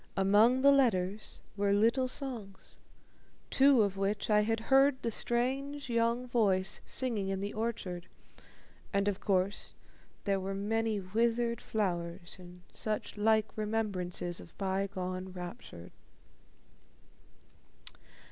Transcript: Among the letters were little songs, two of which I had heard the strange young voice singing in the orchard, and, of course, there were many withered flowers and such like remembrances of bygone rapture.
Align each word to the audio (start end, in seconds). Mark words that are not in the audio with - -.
Among 0.17 0.61
the 0.61 0.71
letters 0.71 1.41
were 1.55 1.73
little 1.73 2.07
songs, 2.07 2.79
two 3.51 3.83
of 3.83 3.97
which 3.97 4.31
I 4.31 4.41
had 4.41 4.59
heard 4.61 4.99
the 5.03 5.11
strange 5.11 5.91
young 5.91 6.25
voice 6.25 6.79
singing 6.87 7.29
in 7.29 7.39
the 7.39 7.53
orchard, 7.53 8.07
and, 8.91 9.07
of 9.07 9.19
course, 9.19 9.75
there 10.23 10.39
were 10.39 10.55
many 10.55 10.99
withered 10.99 11.61
flowers 11.61 12.37
and 12.39 12.63
such 12.73 13.15
like 13.15 13.55
remembrances 13.55 14.39
of 14.41 14.57
bygone 14.57 15.33
rapture. 15.33 15.91